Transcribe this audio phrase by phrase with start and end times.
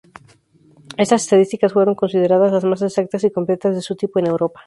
[0.97, 4.59] Estas estadísticas fueron consideradas las más exactas y completas de su tipo en Europa.